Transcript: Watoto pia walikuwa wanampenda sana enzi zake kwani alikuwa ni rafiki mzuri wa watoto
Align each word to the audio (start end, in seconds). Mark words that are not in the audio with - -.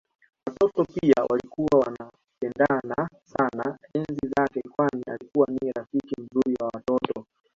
Watoto 0.47 0.85
pia 0.85 1.23
walikuwa 1.29 1.79
wanampenda 1.79 2.95
sana 3.23 3.77
enzi 3.93 4.27
zake 4.37 4.61
kwani 4.75 5.03
alikuwa 5.07 5.47
ni 5.47 5.71
rafiki 5.71 6.21
mzuri 6.21 6.55
wa 6.61 6.67
watoto 6.73 7.25